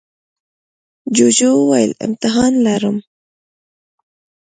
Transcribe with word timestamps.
جوجو 1.15 1.49
وویل 1.59 1.91
امتحان 2.05 2.53
لرم. 2.65 2.97